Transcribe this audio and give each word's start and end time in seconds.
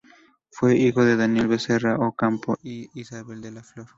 Fue 0.49 0.77
hijo 0.77 1.03
de 1.05 1.15
Daniel 1.15 1.47
Becerra 1.47 1.95
Ocampo 1.95 2.57
y 2.63 2.85
de 2.87 3.01
Isabel 3.01 3.39
de 3.39 3.51
la 3.51 3.61
Flor. 3.61 3.85